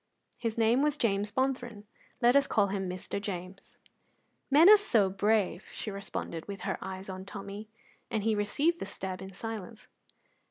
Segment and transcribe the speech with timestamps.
[0.39, 1.83] His name was James Bonthron;
[2.23, 3.21] let us call him Mr.
[3.21, 3.77] James.
[4.49, 7.67] "Men are so brave!" she responded, with her eyes on Tommy,
[8.09, 9.85] and he received the stab in silence.